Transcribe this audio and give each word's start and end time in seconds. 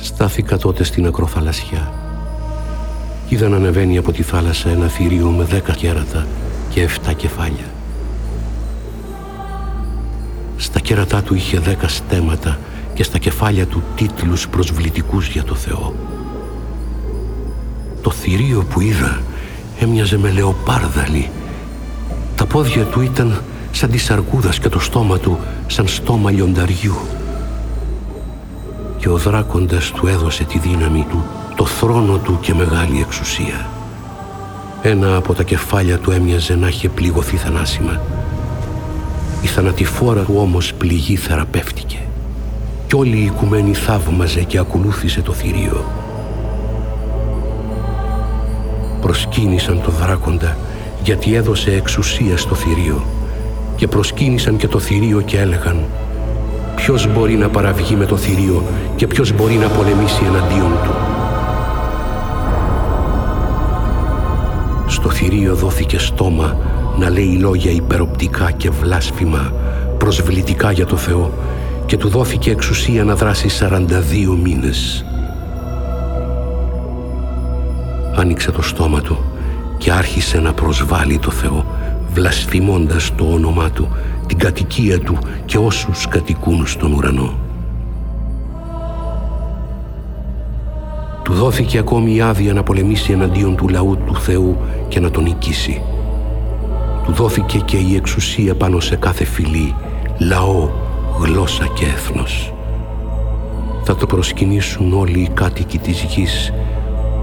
Στάθηκα 0.00 0.58
τότε 0.58 0.84
στην 0.84 1.06
ακροθαλασσιά. 1.06 1.92
Είδα 3.28 3.48
να 3.48 3.56
ανεβαίνει 3.56 3.98
από 3.98 4.12
τη 4.12 4.22
θάλασσα 4.22 4.68
ένα 4.68 4.88
θηρίο 4.88 5.30
με 5.30 5.44
δέκα 5.44 5.72
κέρατα 5.72 6.26
και 6.68 6.82
εφτά 6.82 7.12
κεφάλια. 7.12 7.66
Στα 10.56 10.80
κέρατά 10.80 11.22
του 11.22 11.34
είχε 11.34 11.58
δέκα 11.58 11.88
στέματα 11.88 12.58
και 12.94 13.02
στα 13.02 13.18
κεφάλια 13.18 13.66
του 13.66 13.82
τίτλους 13.96 14.48
προσβλητικούς 14.48 15.28
για 15.28 15.44
το 15.44 15.54
Θεό. 15.54 15.94
Το 18.02 18.10
θηρίο 18.10 18.66
που 18.70 18.80
είδα 18.80 19.20
έμοιαζε 19.78 20.18
με 20.18 20.30
λεοπάρδαλη. 20.30 21.30
Τα 22.36 22.46
πόδια 22.46 22.84
του 22.84 23.00
ήταν 23.00 23.42
σαν 23.70 23.90
της 23.90 24.04
σαρκούδας 24.04 24.58
και 24.58 24.68
το 24.68 24.78
στόμα 24.78 25.18
του 25.18 25.38
σαν 25.66 25.88
στόμα 25.88 26.30
λιονταριού. 26.30 26.96
Και 28.98 29.08
ο 29.08 29.16
δράκοντας 29.16 29.90
του 29.90 30.06
έδωσε 30.06 30.44
τη 30.44 30.58
δύναμη 30.58 31.06
του, 31.10 31.24
το 31.56 31.66
θρόνο 31.66 32.16
του 32.16 32.38
και 32.40 32.54
μεγάλη 32.54 33.00
εξουσία. 33.00 33.66
Ένα 34.82 35.16
από 35.16 35.34
τα 35.34 35.42
κεφάλια 35.42 35.98
του 35.98 36.10
έμοιαζε 36.10 36.54
να 36.54 36.68
είχε 36.68 36.88
πληγωθεί 36.88 37.36
θανάσιμα. 37.36 38.00
Η 39.42 39.46
θανατηφόρα 39.46 40.22
του 40.22 40.34
όμως 40.36 40.74
πληγή 40.74 41.16
θεραπεύτηκε. 41.16 41.98
Κι 42.86 42.96
όλη 42.96 43.16
η 43.16 43.24
οικουμένη 43.24 43.74
θαύμαζε 43.74 44.42
και 44.42 44.58
ακολούθησε 44.58 45.20
το 45.20 45.32
θηρίο. 45.32 45.84
Προσκύνησαν 49.00 49.80
το 49.82 49.90
δράκοντα 49.90 50.56
γιατί 51.02 51.34
έδωσε 51.34 51.70
εξουσία 51.70 52.36
στο 52.36 52.54
θηρίο 52.54 53.02
και 53.76 53.88
προσκύνησαν 53.88 54.56
και 54.56 54.68
το 54.68 54.78
θηρίο 54.78 55.20
και 55.20 55.38
έλεγαν 55.38 55.84
ποιος 56.78 57.12
μπορεί 57.12 57.34
να 57.34 57.48
παραβγεί 57.48 57.94
με 57.94 58.06
το 58.06 58.16
θηρίο 58.16 58.62
και 58.96 59.06
ποιος 59.06 59.32
μπορεί 59.32 59.54
να 59.54 59.68
πολεμήσει 59.68 60.22
εναντίον 60.24 60.72
του; 60.84 60.94
Στο 64.86 65.10
θηρίο 65.10 65.54
δόθηκε 65.54 65.98
στόμα 65.98 66.56
να 66.98 67.10
λέει 67.10 67.38
λόγια 67.40 67.70
υπεροπτικά 67.70 68.50
και 68.50 68.70
βλάσφημα, 68.70 69.52
προσβλητικά 69.98 70.72
για 70.72 70.86
το 70.86 70.96
Θεό 70.96 71.32
και 71.86 71.96
του 71.96 72.08
δόθηκε 72.08 72.50
εξουσία 72.50 73.04
να 73.04 73.14
δράσει 73.14 73.48
42 73.60 74.36
μήνες. 74.42 75.04
Άνοιξε 78.16 78.50
το 78.50 78.62
στόμα 78.62 79.00
του 79.00 79.18
και 79.78 79.92
άρχισε 79.92 80.40
να 80.40 80.52
προσβάλλει 80.52 81.18
το 81.18 81.30
Θεό, 81.30 81.66
βλασφημώντας 82.12 83.12
το 83.16 83.24
όνομά 83.24 83.70
του, 83.70 83.88
την 84.28 84.38
κατοικία 84.38 84.98
του 84.98 85.18
και 85.44 85.58
όσους 85.58 86.08
κατοικούν 86.08 86.66
στον 86.66 86.92
ουρανό. 86.92 87.34
Του 91.22 91.32
δόθηκε 91.32 91.78
ακόμη 91.78 92.14
η 92.14 92.20
άδεια 92.20 92.52
να 92.52 92.62
πολεμήσει 92.62 93.12
εναντίον 93.12 93.56
του 93.56 93.68
λαού 93.68 93.98
του 94.06 94.16
Θεού 94.16 94.56
και 94.88 95.00
να 95.00 95.10
τον 95.10 95.22
νικήσει. 95.22 95.82
Του 97.04 97.12
δόθηκε 97.12 97.58
και 97.58 97.76
η 97.76 97.94
εξουσία 97.96 98.54
πάνω 98.54 98.80
σε 98.80 98.96
κάθε 98.96 99.24
φυλή, 99.24 99.74
λαό, 100.18 100.68
γλώσσα 101.20 101.66
και 101.66 101.84
έθνος. 101.84 102.52
Θα 103.82 103.96
το 103.96 104.06
προσκυνήσουν 104.06 104.92
όλοι 104.92 105.20
οι 105.20 105.30
κάτοικοι 105.34 105.78
της 105.78 106.02
γης 106.02 106.52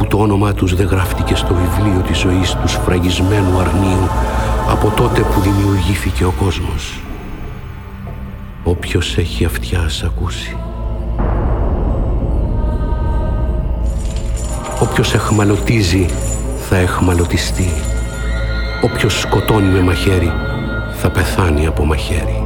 που 0.00 0.06
το 0.06 0.18
όνομά 0.18 0.52
τους 0.52 0.74
δεν 0.74 0.86
γράφτηκε 0.86 1.34
στο 1.34 1.54
βιβλίο 1.54 2.00
της 2.00 2.18
ζωής 2.18 2.54
τους 2.54 2.72
σφραγισμένου 2.72 3.58
αρνίου 3.58 4.08
από 4.70 4.92
τότε 4.96 5.20
που 5.20 5.40
δημιουργήθηκε 5.40 6.24
ο 6.24 6.32
κόσμος. 6.38 7.00
Όποιος 8.64 9.18
έχει 9.18 9.44
αυτιά 9.44 9.80
ας 9.80 10.02
ακούσει. 10.02 10.56
Όποιος 14.82 15.14
εχμαλωτίζει 15.14 16.06
θα 16.68 16.76
εχμαλωτιστεί. 16.76 17.70
Όποιος 18.82 19.20
σκοτώνει 19.20 19.68
με 19.68 19.80
μαχαίρι 19.80 20.32
θα 20.92 21.10
πεθάνει 21.10 21.66
από 21.66 21.84
μαχαίρι. 21.84 22.44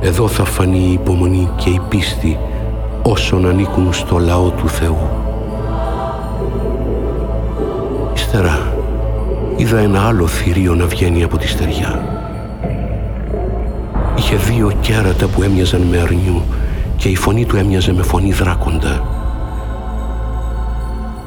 Εδώ 0.00 0.28
θα 0.28 0.44
φανεί 0.44 0.88
η 0.88 0.92
υπομονή 0.92 1.48
και 1.56 1.70
η 1.70 1.80
πίστη 1.88 2.38
όσων 3.02 3.46
ανήκουν 3.46 3.92
στο 3.92 4.18
λαό 4.18 4.50
του 4.50 4.68
Θεού. 4.68 5.27
Ύστερα 8.14 8.72
είδα 9.56 9.78
ένα 9.78 10.06
άλλο 10.06 10.26
θηρίο 10.26 10.74
να 10.74 10.86
βγαίνει 10.86 11.22
από 11.22 11.36
τη 11.38 11.48
στεριά. 11.48 12.02
Είχε 14.18 14.36
δύο 14.36 14.72
κέρατα 14.80 15.26
που 15.26 15.42
έμοιαζαν 15.42 15.80
με 15.80 15.98
αρνιού 15.98 16.42
και 16.96 17.08
η 17.08 17.16
φωνή 17.16 17.44
του 17.44 17.56
έμοιαζε 17.56 17.92
με 17.92 18.02
φωνή 18.02 18.32
δράκοντα. 18.32 19.02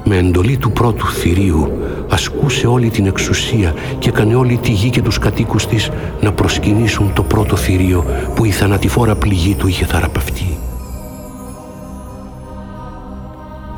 Με 0.04 0.18
εντολή 0.18 0.58
του 0.58 0.72
πρώτου 0.72 1.08
θηρίου 1.08 1.72
ασκούσε 2.10 2.68
όλη 2.68 2.90
την 2.90 3.06
εξουσία 3.06 3.74
και 4.00 4.10
έκανε 4.10 4.36
όλη 4.36 4.58
τη 4.58 4.72
γη 4.72 4.90
και 4.90 5.02
τους 5.02 5.18
κατοίκους 5.18 5.68
της 5.68 5.90
να 6.22 6.32
προσκυνήσουν 6.32 7.14
το 7.14 7.24
πρώτο 7.24 7.56
θηρίο 7.56 8.06
που 8.36 8.46
η 8.46 8.52
θανατηφόρα 8.52 9.16
πληγή 9.16 9.56
του 9.56 9.68
είχε 9.68 9.86
θεραπευτεί. 9.86 10.51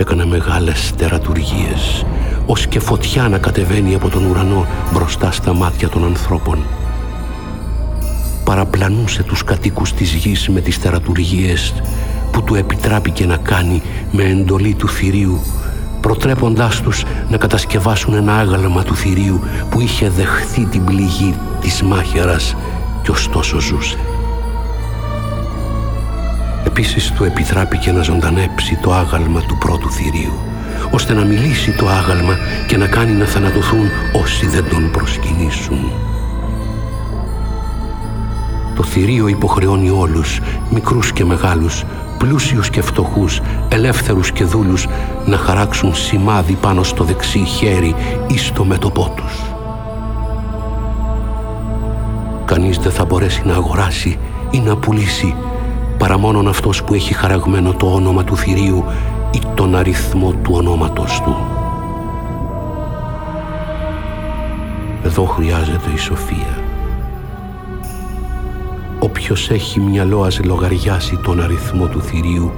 Έκανε 0.04 0.26
μεγάλες 0.26 0.94
τερατουργίες 0.98 2.06
ως 2.46 2.68
και 2.68 2.80
φωτιά 2.80 3.28
να 3.30 3.38
κατεβαίνει 3.38 3.96
από 3.96 4.10
τον 4.10 4.26
ουρανό 4.26 4.66
μπροστά 4.94 5.32
στα 5.32 5.54
μάτια 5.54 5.90
των 5.90 6.06
ανθρώπων. 6.06 6.66
Παραπλανούσε 8.44 9.24
τους 9.24 9.44
κατοίκους 9.44 9.94
της 9.94 10.14
γης 10.14 10.50
με 10.50 10.62
τις 10.62 10.80
τερατουργίες 10.80 11.74
που 12.32 12.44
του 12.44 12.56
επιτράπηκε 12.56 13.26
να 13.26 13.38
κάνει 13.38 13.82
με 14.12 14.24
εντολή 14.24 14.74
του 14.74 14.90
θηρίου 14.90 15.42
προτρέποντάς 16.02 16.82
τους 16.82 17.04
να 17.30 17.38
κατασκευάσουν 17.38 18.14
ένα 18.14 18.38
άγαλμα 18.38 18.84
του 18.84 18.96
θηρίου 18.96 19.42
που 19.70 19.80
είχε 19.80 20.10
δεχθεί 20.10 20.66
την 20.66 20.84
πληγή 20.84 21.36
της 21.62 21.82
μάχαιρας 21.82 22.56
και 23.04 23.12
ωστόσο 23.12 23.60
ζούσε. 23.60 23.98
Επίσης 26.76 27.12
του 27.12 27.24
επιτράπηκε 27.24 27.92
να 27.92 28.02
ζωντανέψει 28.02 28.76
το 28.82 28.94
άγαλμα 28.94 29.42
του 29.42 29.58
πρώτου 29.58 29.92
θηρίου 29.92 30.34
ώστε 30.92 31.14
να 31.14 31.24
μιλήσει 31.24 31.72
το 31.72 31.88
άγαλμα 31.88 32.38
και 32.68 32.78
να 32.78 32.88
κάνει 32.88 33.12
να 33.12 33.26
θανατωθούν 33.26 33.90
όσοι 34.22 34.48
δεν 34.48 34.70
τον 34.70 34.92
προσκυνήσουν. 34.92 35.92
Το 38.76 38.84
θηρίο 38.84 39.28
υποχρεώνει 39.28 39.90
όλους, 39.90 40.40
μικρούς 40.70 41.12
και 41.12 41.26
μεγάλους, 41.26 41.84
πλούσιους 42.18 42.70
και 42.70 42.82
φτωχούς, 42.82 43.42
ελεύθερους 43.70 44.32
και 44.32 44.44
δούλους 44.44 44.88
να 45.26 45.38
χαράξουν 45.38 45.96
σημάδι 45.96 46.54
πάνω 46.54 46.84
στο 46.84 47.04
δεξί 47.04 47.40
χέρι 47.40 47.96
ή 48.28 48.38
στο 48.38 48.66
μέτωπό 48.66 49.14
τους. 49.16 49.34
Κανείς 52.46 52.78
δεν 52.78 52.92
θα 52.92 53.06
μπορέσει 53.06 53.42
να 53.46 53.54
αγοράσει 53.54 54.18
ή 54.52 54.60
να 54.60 54.78
πουλήσει 54.78 55.36
παρά 56.04 56.18
μόνον 56.18 56.48
αυτός 56.48 56.84
που 56.84 56.94
έχει 56.94 57.14
χαραγμένο 57.14 57.74
το 57.74 57.94
όνομα 57.94 58.24
του 58.24 58.38
θηρίου 58.38 58.84
ή 59.32 59.42
τον 59.56 59.76
αριθμό 59.76 60.32
του 60.32 60.52
ονόματος 60.56 61.22
του. 61.22 61.36
Εδώ 65.04 65.26
χρειάζεται 65.26 65.90
η 65.96 65.98
σοφία. 65.98 66.58
Όποιος 69.00 69.50
έχει 69.50 69.80
μυαλό 69.80 70.24
ας 70.24 70.44
λογαριάσει 70.44 71.20
τον 71.24 71.42
αριθμό 71.42 71.88
του 71.88 72.02
θηρίου 72.02 72.52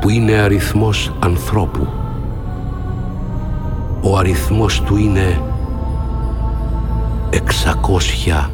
που 0.00 0.08
είναι 0.08 0.32
αριθμός 0.32 1.12
ανθρώπου. 1.18 1.88
Ο 4.00 4.18
αριθμός 4.18 4.82
του 4.82 4.96
είναι 4.96 5.40
660. 7.30 8.50